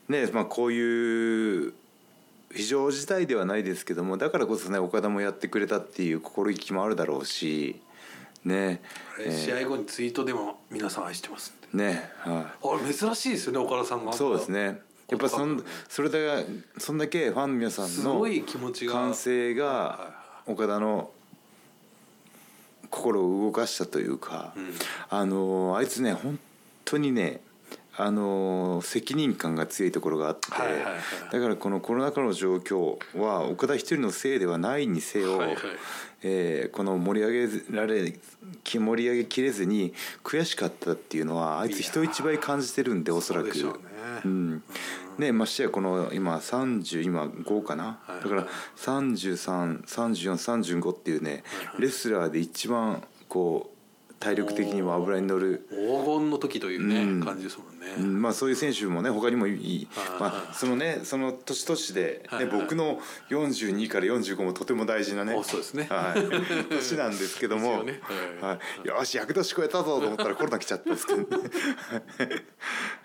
[0.09, 1.73] ねまあこういう
[2.53, 7.81] 非常事態ではないですけどもだからこそね岡田もやってくれたっていう心意気もあるだろうし
[8.45, 8.81] ね。
[9.29, 12.67] 試合後にツイートでも「皆さん愛してます」ねはい。
[12.83, 14.81] あれ珍しいですよね岡田さんがそうですね。
[15.09, 21.11] やっぱそんそれだけそんだけファンの皆さんのすごい気持ちが歓声が岡田の
[22.89, 24.73] 心を動かしたというか、うん。
[25.09, 26.39] あのあいつね本
[26.85, 27.41] 当にね
[27.97, 30.93] あの責任感が強いところがあって、はいはいはい。
[31.31, 35.57] だからこのコロナ禍の状況は岡田一人のせいではないにせよ、はいはい。
[36.23, 38.13] えーこの盛り上げられ
[38.63, 43.47] き盛り上げきれずに悔しかったっていうのはあいつ人一倍感じてるんでおそらく。
[43.47, 43.79] そうでしょうね。
[44.25, 44.63] うん。
[45.17, 51.43] ねましてやこの今30今5かな、はいだから333435っていうね、
[51.77, 53.70] レスラーで一番こう
[54.21, 57.23] 体力的にも油に乗る、黄金の時というね、うん。
[57.23, 58.21] 感じですもんね、うん。
[58.21, 60.19] まあ、そういう選手もね他にもいい、はい。
[60.19, 62.61] まあ、そのねその年々で、ねはいはい。
[62.61, 65.87] 僕の42から45もとても大事なねおそうですね。
[65.89, 67.99] はい、年なんですけども、ね。
[68.39, 68.53] はい。
[68.53, 71.25] はい、よし役年超えたぞと思ったらコロナ来ちゃったんですけどね。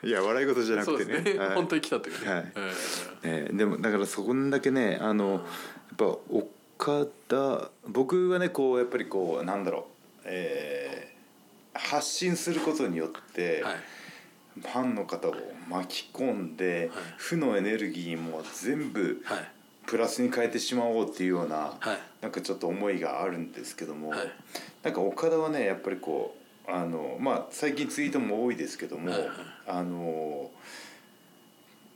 [0.04, 0.10] い。
[0.10, 1.20] や笑い事じゃなくてね。
[1.22, 1.54] ね、はい。
[1.54, 2.52] 本当に来たというね、はい。
[3.24, 5.42] ええーでもだからそこんだけねあのやっ
[5.96, 9.95] ぱ岡田僕はねこうやっぱりこうなんだろう、
[10.26, 11.16] えー
[11.78, 13.76] 発信することによって、ーはい。
[14.60, 15.34] ファンの方を
[15.68, 17.04] 巻き込んで、はい。
[17.18, 19.48] 負のエネルギーも全部はい。
[19.86, 21.98] プラスに変えてしまおうっていうような、はい。
[22.22, 24.32] なんかちょっと思いがあるんですけども、はい。
[24.82, 26.34] なんか岡田はねやっぱりこ
[26.66, 29.28] うあのまあ最近ツイートも多いですけども、はいはい。
[29.68, 30.50] あの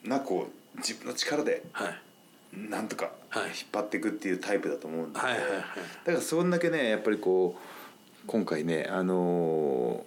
[0.05, 2.01] なんかこう自分の力ではい。
[2.55, 3.45] なんとかはい。
[3.47, 5.51] 引っ張っていくっていうタイプだと思うんで、はいはいはい。
[6.05, 7.80] だからそんだけねやっぱりこう
[8.27, 10.05] 今回ねあの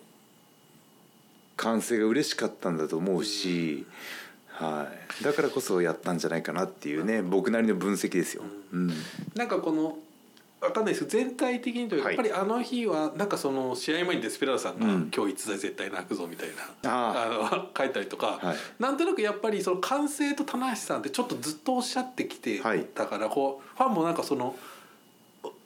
[1.56, 3.86] 歓声が嬉しかったんだと思うし、
[4.48, 4.88] は
[5.22, 8.44] い、だからこそやったんじゃないかなっていうね僕なりの分析ですよ。
[8.72, 8.92] うん。
[9.36, 9.98] なんかこの
[10.62, 11.06] わかんないです。
[11.08, 12.16] 全体的にというか、はい。
[12.16, 15.12] やっぱりあの日はなんかその試合前にデスペラードさんが、うん。
[15.14, 16.50] 今日逸材絶対泣くぞみたい
[16.84, 18.58] なああの 書いたりとか、はい。
[18.80, 24.56] なんとなくやっぱりその歓声と棚橋さんってちょっとずっとおっしゃってきてはいたから、こうファンもなんかその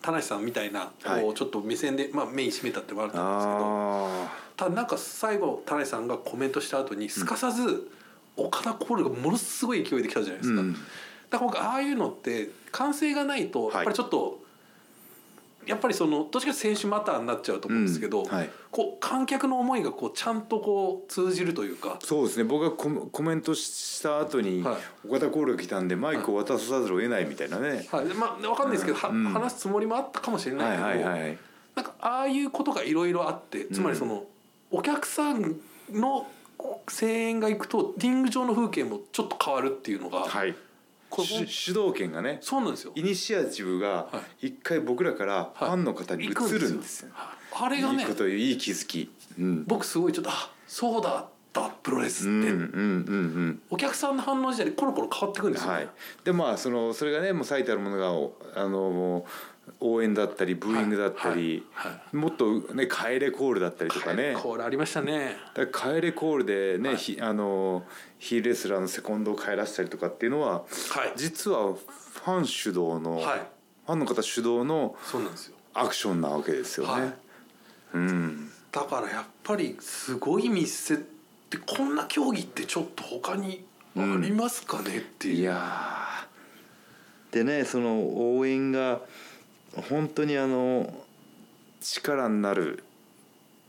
[0.02, 7.90] 棚橋さんみたいなこう、はいちょっと目線で、まあ、目に締めたってのもあると思うんですけどあただなんか最後棚橋さんがコメントした後にすかさず
[8.38, 10.62] 岡田コールがものすごい勢いで来たじゃないですか。
[10.62, 10.74] うん。
[10.74, 10.84] だか
[11.32, 13.76] ら僕ああいうのって歓声がないとはい。
[13.76, 14.40] やっぱりちょっと、
[15.68, 18.50] やっぱりそのどっちか選手マターになっちゃうと思うんですけど、うんはい。
[18.72, 22.00] こう観客の思いがこうちゃんとこう通じるというか。
[22.04, 22.44] そうですね。
[22.44, 24.78] 僕がコメコメントした後にはい。
[25.08, 29.26] 岡田コールが来たんでマイクを渡さざるを得ないみたいなね、はい、まあわかんないですけど、はうん。
[29.26, 31.38] 話すつもりもあったかもしれなはいいけど、はいはい
[31.78, 34.24] なんかああいうことがいろいろあってつまりその、
[34.72, 35.58] お客さん
[35.92, 36.26] の
[36.88, 40.56] 声援がいくとリング上の風景もちょっと変わるっていうのが、はい
[41.10, 47.12] これ主主導権がねそうなんですよイニシアチブがは一回僕らからファンの方に移るんですよ。
[47.60, 49.10] あれがねいいこといい気づき。
[49.40, 49.64] うん。
[49.66, 53.62] 僕すごいちょっとあそうだったプロレスって、うんうんうんうん。
[53.70, 55.90] お客さんの反応自体でコロコロ変わってくるんですよ、ねはい。
[56.24, 59.26] でまあそのそれがねもう最たるものがおあのも
[59.80, 67.84] 応援だったりブーイングだったり、はいはもっとね帰れコールだったりとかねこれありましたね帰れコールでね、あの
[68.20, 71.14] ヒールレスラーのセコンドを帰らせたりとかっていうのははい。
[71.16, 73.40] 実はファン主導の、はい。
[73.86, 75.56] ファンの方主導のそうなんですよ。
[75.74, 77.02] アクションなわけですよね。
[77.02, 77.14] はい。
[77.94, 78.52] うん。
[78.72, 80.98] だからやっぱりすごい密接っ
[81.50, 83.64] てこんな競技ってちょっと他に
[83.96, 86.28] ありますかねっていう、いやー。
[87.32, 89.02] でねその応援が
[89.90, 90.92] 本当にあの
[91.82, 92.84] 力になる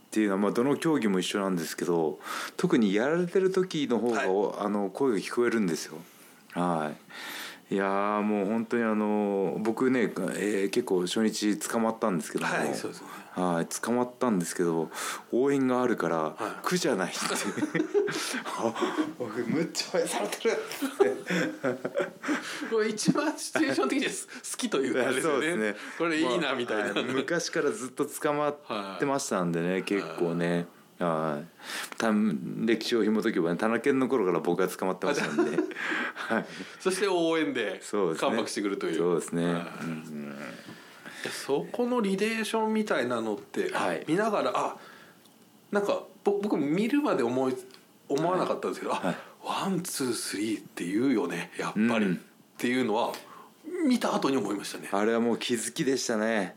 [0.08, 2.18] っていうのは、まあ、どの競技も一緒なんですけど
[2.56, 5.98] 特にやられてる時の方が、はあの声が聞こえるんですよ。
[6.52, 6.96] はい
[7.70, 13.08] いやーもう本当にあの僕ね、えー結構初日捕まったんですけども、はいそうですね。
[13.34, 14.90] はい捕まったんですけど
[15.32, 16.42] 応援があるからい。
[16.62, 17.18] 苦じゃないって。
[18.56, 18.74] あ
[19.18, 20.56] 俺むっちゃ応援されてる。
[22.70, 24.12] これ一番シチュエーション的に好
[24.56, 25.76] きというかそうですね。
[25.98, 30.66] これいいなみたいな、まあはい昔からずっと捕まってましたんでね、結構ね
[30.98, 31.46] はい。
[31.96, 35.56] 多分歴史を紐解けばね田中健の頃から僕が捕まってましたんで。
[36.14, 36.46] はい。
[36.80, 38.30] そして応援でそうですね。
[38.30, 38.96] 感服してくるという。
[38.96, 39.54] そうですね、はい。
[39.54, 40.34] うん
[41.30, 44.04] そこのリレーションみたいなのって、あはい。
[44.06, 44.76] 見ながらあ
[45.70, 47.56] なんかぼ僕見るまで思い
[48.08, 49.00] 思わなかったんですけど、はい。
[49.04, 52.14] あワンツースリーって言うよねやっぱり、うん。
[52.14, 52.18] っ
[52.56, 53.12] ていうのは
[53.86, 54.88] 見た後に思いましたね。
[54.90, 56.56] あれはもう気づきでしたね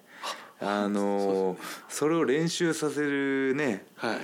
[0.62, 1.58] あのー
[1.90, 4.18] それを練習させるねはい。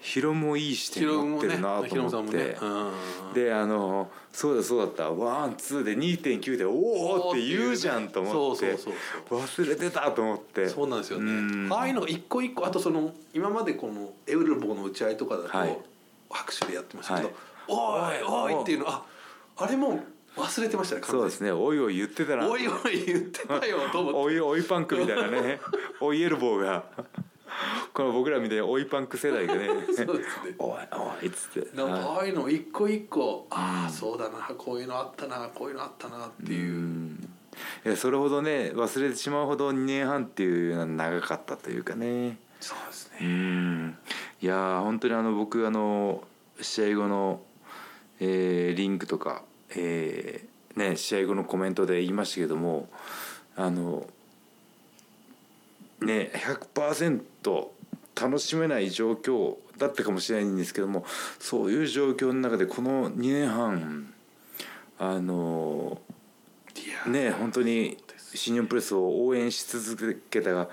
[0.00, 3.34] ヒロもいい視点持ってるなと思って、うん。
[3.34, 5.10] であのそうだそうだった。
[5.10, 8.76] ワンツーで2.9でおおって言うじゃんと思って。
[8.76, 8.94] そうそう
[9.28, 10.68] そう忘れてたと思って。
[10.68, 11.32] そうなんですよね。
[11.32, 11.34] う
[11.68, 11.72] ん。
[11.72, 15.76] ああいうのが一個一個あとその今までこのエウルボーの打ち合いとかだと、はい。
[16.30, 17.32] 拍手でやってましたけど
[17.74, 19.02] はい「おいおい!」っていうのあ
[19.56, 20.00] あれも
[20.38, 21.52] 忘れてましたねそうですね。
[21.52, 22.48] おいおい言ってたな。
[22.48, 24.18] おいおい言ってたよと思って。
[24.18, 25.60] おいおいパンクみたいなね。
[26.00, 26.84] おいエルボーが。
[27.92, 29.66] この僕らみたいなおいパンク世代がね。
[29.66, 30.54] そうですね。
[30.58, 31.76] おいおいっつって。
[31.76, 36.74] なんかはああいうの一個一個ああそうだなこういうのあったなこういうのあったなっていいう。
[36.74, 37.28] う、ん。
[37.84, 42.38] いやそれほどね忘れてしまうほど2年半っていうのは長かったというかね。
[42.60, 43.98] そうですうねん。
[44.40, 46.22] いやー本当にあの僕あの
[46.60, 47.40] 試合後の、
[48.20, 49.42] えーリンクとか、
[49.76, 52.88] えーね、試合後のコメントで言いましたけども
[53.56, 54.06] あの
[56.00, 57.66] ね100%
[58.20, 61.04] 楽しめない状況だったかもしれないんですけども
[61.40, 64.14] そういう状況の中でこの2年半
[64.98, 66.00] あの
[67.06, 67.96] ね本当に
[68.34, 70.68] 新日本プロレスを応援し続けたが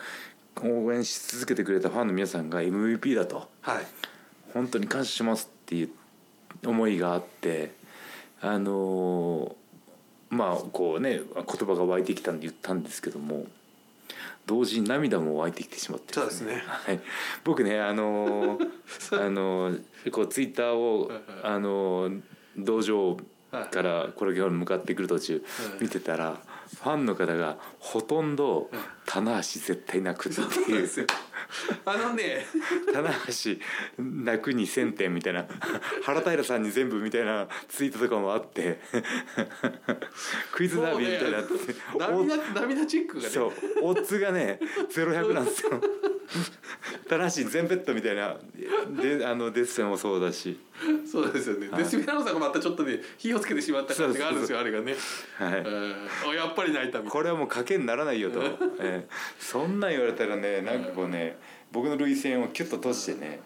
[0.62, 3.86] 応援し続けてくれたファンの皆さんが MVP だとはい。
[4.54, 5.90] 本当に感謝しますっていう
[6.66, 7.72] 思いがあって
[8.46, 9.56] あの
[10.30, 13.46] まあこうね言葉が湧いてきたんで言ったんですけども
[14.46, 16.62] 同時に涙も湧いてきてしまってそうですね。
[16.68, 17.00] はい、
[17.44, 18.60] 僕ねあの
[19.14, 19.76] あの
[20.12, 22.12] こうツイッターをあの
[22.56, 23.18] 道場
[23.72, 25.84] からこれに向かってくる途中はい。
[25.84, 26.38] 見てたら
[26.84, 28.70] ファンの方がほとんど
[29.08, 30.88] 棚橋絶対泣くっていう
[31.86, 32.46] あのね
[32.94, 33.52] 棚橋
[33.98, 35.46] 泣くに1,000点みたいな
[36.04, 38.80] 原平さんに全部みたいなツイートとかもあって
[40.52, 41.54] クイズダービーみたいになって
[41.98, 43.30] 涙涙チックがね。
[43.30, 45.82] そうオッズがねゼロ百なんですよ。
[47.08, 48.36] 棚橋全ベッドみたいな
[49.02, 50.60] であのデッセンもそうだし。
[51.10, 51.84] そうですよね、はい。
[51.84, 54.96] デスピラノさんがまたちょっとね火をつけてしまった感じがあるんですよあれがね、
[55.38, 56.36] はい。
[56.36, 59.08] やっぱり泣いたみたいこれはもう賭けにならないよと、ええ
[59.40, 61.35] そんなん言われたらねなんかこうね
[61.72, 63.40] 僕の涙腺をキュッと閉じてね、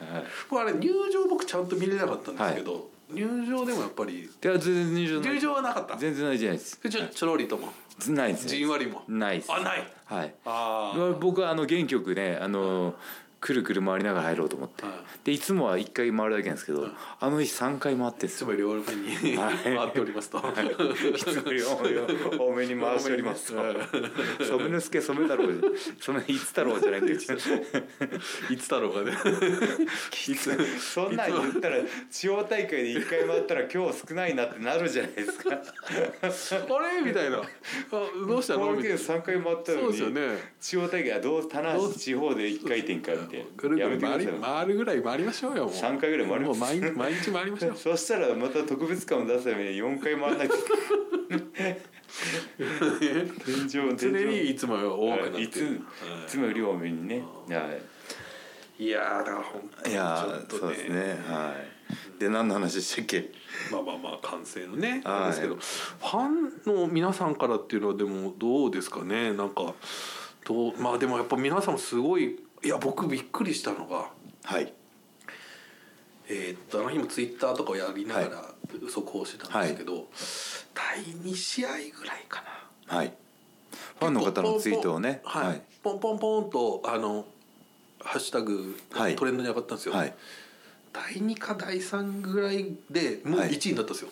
[0.00, 5.96] はい、あれ入場僕ちゃんと見れなかったんですけど、入場でもやっぱりいや全然入場入場はなかった？
[5.96, 6.78] 全然ないじゃないです。
[6.88, 7.68] ちょちょろりとも？
[8.08, 8.44] ないです。
[8.44, 9.02] ねじんわりも？
[9.06, 9.52] ないです。
[9.52, 9.92] あない。
[10.06, 10.34] はい。
[10.44, 12.94] ああ僕はあの原曲ねあの
[13.42, 14.92] くるくる回りながら入ろうと思って、はい。
[15.24, 18.52] でいつもは1回回るだけなんですけど、あの日3回回ってんですよ。
[18.52, 19.56] いつもより多めにはい。
[19.56, 20.42] 回っておりますと、い。
[21.18, 23.60] つもより多めに回しておりますと。
[23.60, 23.80] 多めに
[24.46, 25.44] 「染之助染太郎」
[26.00, 27.18] そのいつ太郎じゃないんだよ。
[28.48, 29.18] いつだろうがね。
[30.28, 31.78] い つそんなん言ったら
[32.12, 35.50] 地方大会で1回回ったら今日少ないなってなるじゃないですか。
[36.22, 37.00] あれ？
[37.02, 37.38] みたいな。
[37.38, 37.42] あ
[37.90, 38.66] どうしたの？
[38.66, 40.52] このけみたいな3回回ったのにそうですよね。
[40.60, 45.72] 地方大会はどう棚橋地方で1回転かってぐるぐる回回るぐらい回りましょうよもう。
[45.72, 47.76] 3回ぐらい回りもう毎毎日回りましょう。
[47.76, 50.54] そしたらまた特別感を出すために4回回らないと
[53.44, 55.80] 天井常にいつもよ多くなっていつい。
[56.26, 57.24] つもより多めにね。
[57.48, 57.78] は
[58.78, 58.84] い。
[58.84, 61.18] いやーだから本当にちょっとそうですね。
[61.28, 61.94] はい。
[61.94, 63.30] って何の話でしたっけ？
[63.70, 65.14] まあまあまあ完成のね、はい。
[65.16, 65.56] あれですけど。
[65.56, 69.32] ファンの皆さんからっていうのはでもどうですかね？
[69.32, 69.74] なんか
[70.44, 74.10] どうまあでもやっぱ皆さんもすごいいや僕びっくりしたのが
[74.44, 74.72] はい。
[76.28, 78.54] えーっとあの日もツイッターとかをやりながらは
[78.88, 80.06] 速報してたんですけど、
[80.74, 82.42] 第2試合ぐらいか
[82.88, 82.96] な。
[82.96, 83.12] はい。
[83.98, 85.20] ファンの方のツイートをね。
[85.24, 85.62] はい、はい。
[85.82, 87.26] ポンポンポンとあの
[88.00, 89.16] ハッシュタグはい。
[89.16, 90.14] トレンドに上がったんですよ、はい。
[90.92, 93.50] 第2か第3ぐらいでもうはい。
[93.50, 94.10] 1位になったんですよ、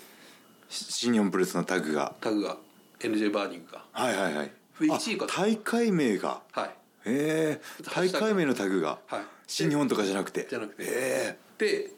[0.69, 2.15] し新日本プロレスのタグが。
[2.21, 2.57] タグが
[2.99, 3.85] NJ Burning が。
[3.93, 4.53] はいはいはい。
[4.81, 6.43] 1位かあ大会名が。
[6.53, 7.85] はいええ。
[7.95, 9.21] 大会名のタグがはい。
[9.47, 10.47] 新日本とかじゃなくて。
[10.49, 10.85] じゃなくて。
[10.87, 11.39] え。
[11.59, 11.91] で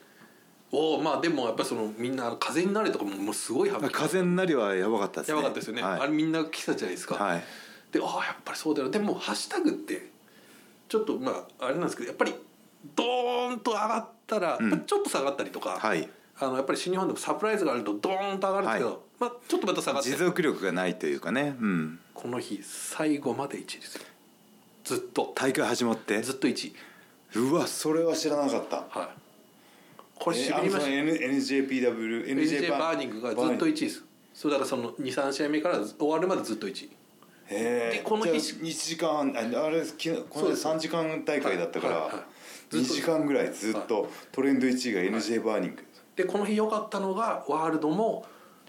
[0.71, 3.93] おまあでもやっぱりそのみんな風になれとかももうすごい反え響。
[3.93, 5.37] 風になりはやばかったですね。
[5.37, 6.01] やばかったですよね、はい。
[6.01, 7.45] あれみんな来たじゃないですか、はい。
[7.93, 8.91] でああやっぱりそうだよ。
[8.91, 10.11] でもハッシュタグって
[10.89, 12.35] ちょっとまああれなんですけどやっぱり
[12.97, 14.81] ドーンと上がったら、うん。
[14.85, 16.09] ちょっと下がったりとか、はい。
[16.39, 18.99] あのやっぱり新日本でもサプライズがあるとドーンと上がるんですけど、はい。
[19.21, 20.11] まあ、ちょっとまた下がって。
[20.11, 21.55] 持続力がないというかね。
[21.61, 22.01] うん。
[22.15, 24.05] この日最後まで1位ですよ
[24.85, 25.33] ずっと。
[25.35, 26.75] 大会始まってずっと1位
[27.35, 28.77] うわそれは知らなかった。
[28.77, 29.09] はい。
[30.15, 34.05] これえしびれました、あのその N- NJPW NJ バーニングがずっと1位です。
[34.35, 36.91] そうだからその23試合目から終わるまでずっと1位へ
[37.49, 37.91] え。
[37.99, 42.25] でこの日じゃあ1時間ああれ昨日この間3時間大会だったから、はいはいはい。
[42.71, 45.85] ず2っと時間ぐらいずっとトレンド1位が NJ Burning、
[46.17, 48.25] でこの日良かったのがワールドも、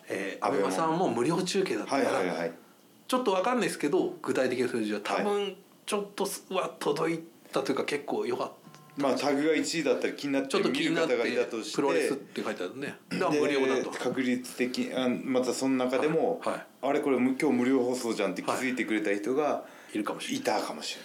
[0.09, 0.71] えー、 ABEMA。
[0.71, 2.51] さんも無料中継だったはから、いはいはい
[3.05, 7.19] ちょっと分かんないですけど具体的な数字は多分ちょっとは届い
[7.51, 8.53] たというか結構良かった。
[8.95, 11.75] まあタグが1位だったら気になってちょっと気になって見る方がいたとして。
[11.75, 12.95] プロレスって書いてあるね。
[13.09, 13.89] だ無料だと。
[13.89, 16.53] 確率的あまたその中でも、はい。
[16.53, 20.61] はいあれこれ今日無料放送じゃんって気づいてくれた人がいるかもしれいない。
[20.61, 21.01] たかもしれ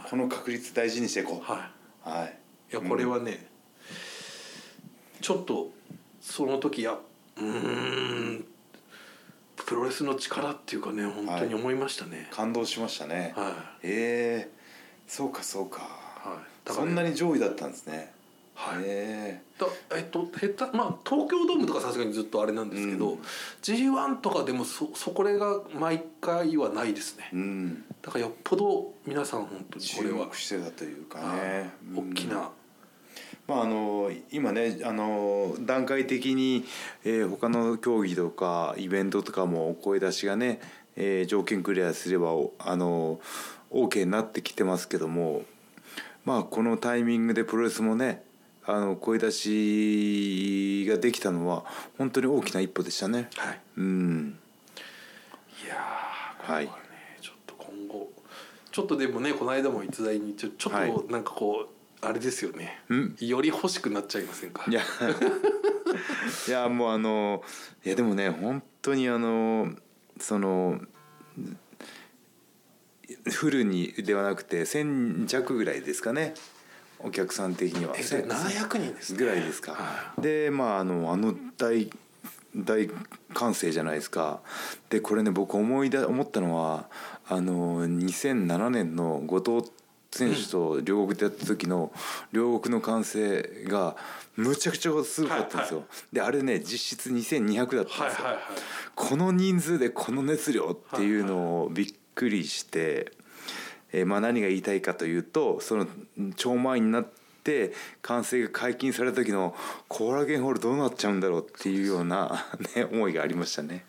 [0.00, 1.52] ない、この確率大事にしていこう。
[1.52, 1.70] は
[2.02, 2.36] はい。
[2.72, 3.46] いいやこれはね、
[5.20, 5.70] ちょっと
[6.20, 6.98] その時や
[7.36, 8.44] うーん
[9.64, 12.28] プロレスの力っていうかね本当に思いましたね。
[12.32, 13.52] 感動しましたね、はい、
[13.84, 14.50] ええ。
[15.06, 16.68] そうかそうか、はい。
[16.68, 16.92] だからね。
[16.92, 18.12] そんなに上位だったんですね。
[18.54, 18.82] はい。
[18.84, 19.42] え。
[20.00, 23.18] っと下手まあ東京ドームとかさすがにずっとあれなんですけど、うん。
[23.62, 27.30] G1 とかでもそそこれが毎回はないですね。
[27.32, 27.84] えうん。
[28.02, 30.26] だからよっぽど皆さん本当にこ注れは。
[30.26, 31.40] 目してたというかはい。
[31.40, 32.10] ね、うん。
[32.10, 32.50] 大きな、
[33.50, 36.64] まああの今ねあの段階的に、
[37.04, 40.60] えー他の競技とかイベントとかも声出しがね、
[40.94, 43.20] えー条件クリアすればおあの
[43.72, 45.42] OK になってきてますけども
[46.24, 48.22] まあこのタイミングでプロレスもね
[48.66, 51.64] あの声出しができたのは
[51.98, 53.28] 本当に大きな一歩でしたね。
[53.36, 53.60] はい。
[53.78, 54.38] うん。
[55.64, 56.70] いやーこれはい
[57.20, 58.08] ちょっと今後
[58.70, 60.92] ちょっとでもねこの間も逸材にちょちょっはい。
[60.92, 62.82] となんかこう、あれですよね。
[62.88, 63.16] うん。
[63.20, 64.64] より欲しくなっちゃいませんか？
[64.68, 64.82] いや。
[66.48, 67.42] いやもうあの
[67.84, 69.74] いやでもね本当にあの
[70.18, 70.80] その
[73.24, 76.34] フルにではなくて1,000弱ぐらいですかね。
[77.02, 77.94] お客さん的には。
[77.96, 81.90] えそれ700人ですねぐらいですか、はでまああのあの大
[82.54, 82.90] 大
[83.32, 84.40] 歓声じゃないですか。
[84.90, 86.88] でこれね僕思い出思ったのは
[87.28, 89.72] あの2007年の後藤
[90.12, 91.92] 選手と両国でやった時の
[92.32, 93.96] 両国の歓声が
[94.36, 98.42] むちゃくちゃすごかったんですよ、はいであれね実質2200だったんですよ、はいはいはい。
[98.94, 103.12] この人数でこの熱量っていうのをびっくりして、
[103.92, 105.86] えーまあ、何が言いたいかというとその
[106.36, 107.06] 超満員になっ
[107.44, 109.54] て完成が解禁された時の
[109.88, 113.84] コーラゲンホールどうなっちゃうんだろうっていうような、 ね、思いがありましたね。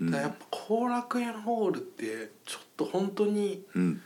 [0.00, 0.14] うん。
[0.14, 4.02] やっぱ後楽園ホールってちょっと本当にうん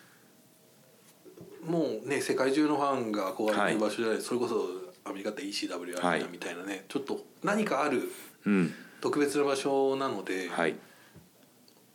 [1.67, 8.03] もうね世界中のファンが憧れはいる場所じゃない、それこそアメリカって ECW アリーナみたいなね、ちょっと何かある
[8.47, 8.75] うん。
[9.01, 10.77] 特別な場所なので、はい。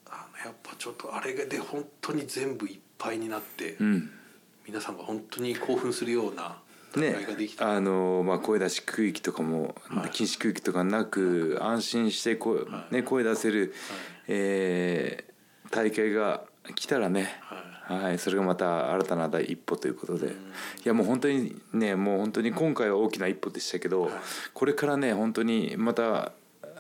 [0.08, 4.12] あのやっぱちょっとあれで本当に全部いっぱいになって、うん。
[4.68, 6.58] 皆さんが本当に興奮するような
[6.96, 7.18] 大ね
[7.60, 10.10] あのまあ、声出し区域とかも、はい。
[10.12, 12.96] 禁止区域とかなく安心して声,、はい。
[12.96, 13.74] ね、声出せる、
[14.28, 15.30] えー
[15.72, 16.42] 大会が
[16.76, 17.56] 来たらね、は
[17.90, 20.32] はい、それがまた新たな第一歩ということで、い
[20.84, 24.12] やもう本当にねもう本当に今回は大きな一歩でしたけど、はい。
[24.54, 26.32] これからね本当にまた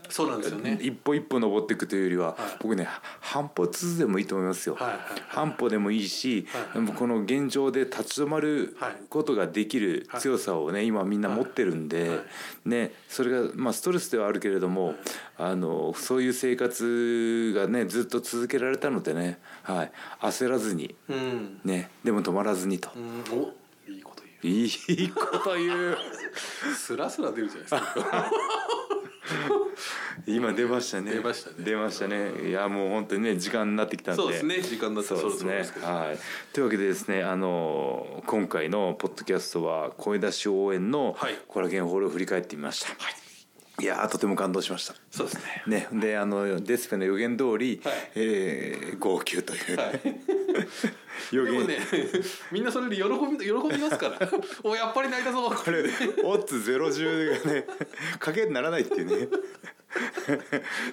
[0.09, 0.77] そうなんですよね。
[0.81, 2.35] 一歩一歩登っていくというよりは、はい。
[2.59, 2.87] 僕ね
[3.19, 4.75] 半歩ずつでもいいと思いますよ。
[4.75, 5.07] はいはいはい。
[5.27, 12.09] 半歩でもいいし、はいこの現状で立ち止まるはいことができる強さをね今みんな持ってるんで、はい。
[12.09, 12.19] はい
[12.65, 14.95] ね、それが、まあ、ストレスではあるけれども、
[15.37, 22.89] あのそういう生活がねずっと続けられたのでね、はい、焦らずに、うん、ね、でも止まらずにと。
[23.87, 24.55] いいこと言う。
[24.55, 25.97] いいこと言う。
[26.75, 28.31] スラスラ出るじゃないですか
[30.27, 31.13] 今出ましたね。
[31.13, 31.55] 出ましたね。
[31.59, 32.49] 出ましたね。
[32.49, 34.21] いやもう本当にね時間になってきたんで。
[34.21, 34.61] そうですね。
[34.61, 35.15] 時間だった。
[35.15, 35.65] らそうですね。
[35.81, 36.19] はい。
[36.53, 41.35] というわけでですねあの今回のポッドキャストは声出し応援のはい。
[41.47, 42.93] コラゲンホールを振り返ってみました、
[43.81, 44.95] い、やーとても感動しました。
[45.11, 45.87] そうですね。
[45.91, 47.93] ね、であのデスペの予言通り、はい。
[48.15, 50.38] えー号泣という、はい
[51.31, 51.77] 予言、でもね
[52.51, 54.29] みんなそれで喜び喜びますから。
[54.63, 55.49] おやっぱり泣いたぞ。
[55.49, 55.81] これ
[56.23, 57.67] オッズゼロ十がね
[58.19, 59.27] 賭けにならないっていうね。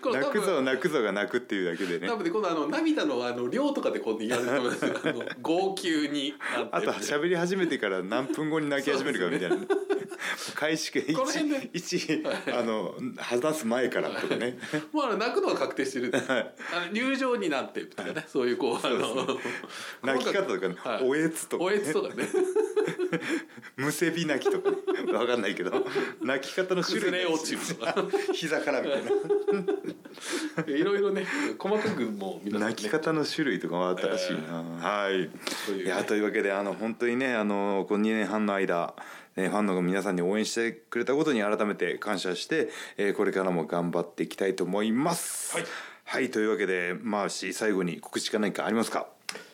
[0.01, 2.09] これ多分泣くぞ泣くぞが泣くっていうだけでね。
[2.09, 5.01] 多分ね今度あの涙のあの量とかでこうやると思いますよ。
[5.03, 6.35] あの号泣に
[6.71, 9.57] あと喋り始めてから何分後に泣き始めるかみたいな、
[10.55, 11.71] 開始この辺で。
[11.73, 14.59] 一一あの話す前からとかね
[14.93, 16.09] もうあの泣くのは確定してる。
[16.09, 16.23] んであ
[16.87, 18.25] の入場になってとかね。
[18.29, 19.39] そういうこうあの
[20.03, 21.09] 泣き方とかね、はい。
[21.09, 22.25] おえつとか、おえつとかね。
[23.77, 24.77] むせび泣きとかね。
[25.05, 25.87] 分かんないけど。
[26.23, 27.95] 泣き方の種類崩れ落ちるとか。
[28.33, 29.11] 膝からみたいな。
[30.67, 31.27] いろいろね
[31.59, 35.25] 細かくも泣き方の種類とかもあったらしいな、はい。
[35.25, 35.87] い。
[35.87, 38.95] やというわけであの本当にねあのこの2年半の間
[39.37, 45.55] ね、ファンの皆さんに応援してくれたことに改めて感謝して、えーこれからも頑張っていきたいと思います。
[45.57, 45.67] はい、
[46.05, 49.09] はい、というわけでマーシー最後に告知か何かありますか？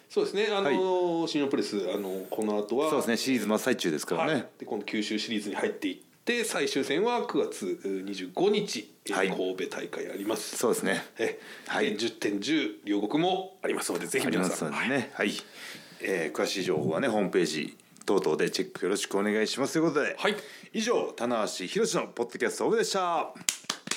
[0.09, 0.49] そうですね。
[0.53, 3.17] あの、新日本プレスあのこの後はそうですね。
[3.17, 9.29] シリーズ真っ最中ですからね、はい、で今度九州シリーズに入っていって最終戦は9月25日、えーはい。
[9.31, 10.57] 神戸大会あります。
[10.57, 11.03] そうですね。
[11.19, 11.87] え、はい。
[11.87, 14.71] えー10点10両国もありますのでぜひあり皆さん。
[14.71, 15.11] ますのでね。
[15.15, 15.33] はい、
[16.03, 19.75] えー詳しい情報はねホームページ等々でチェックよろしくお願いします。
[19.75, 20.37] ということで、はい。
[20.73, 23.33] 以上棚橋宏のポッドキャストオブでした。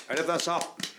[0.08, 0.95] ありがとうございました